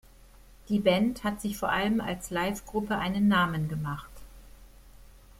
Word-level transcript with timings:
Die 0.69 0.79
Band 0.79 1.23
hat 1.23 1.39
sich 1.41 1.59
vor 1.59 1.69
allem 1.69 2.01
als 2.01 2.31
Live-Gruppe 2.31 2.97
einen 2.97 3.27
Namen 3.27 3.67
gemacht. 3.69 4.09